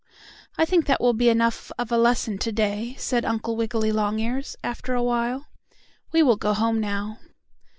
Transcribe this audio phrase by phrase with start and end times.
[0.57, 4.55] "I think that will be enough of a lesson to day," said Uncle Wiggily Longears,
[4.63, 5.45] after a while.
[6.11, 7.19] "We will go home, now."